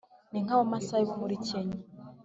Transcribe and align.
ni 0.31 0.39
nk’abamasayi 0.45 1.03
bo 1.09 1.15
muri 1.21 1.35
kenya, 1.47 1.79